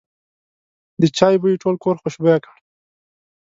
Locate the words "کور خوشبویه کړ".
1.83-2.55